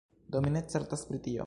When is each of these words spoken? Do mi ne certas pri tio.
Do 0.35 0.41
mi 0.45 0.53
ne 0.55 0.63
certas 0.75 1.07
pri 1.11 1.23
tio. 1.29 1.39